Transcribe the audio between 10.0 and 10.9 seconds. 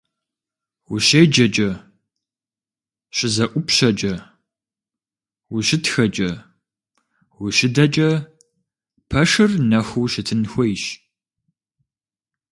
щытын хуейщ.